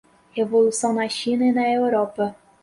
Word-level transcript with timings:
Revolução 0.33 0.93
na 0.93 1.07
China 1.07 1.45
e 1.45 1.51
na 1.51 1.69
Europa 1.71 2.35